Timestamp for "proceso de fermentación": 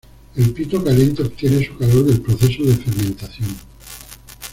2.21-3.55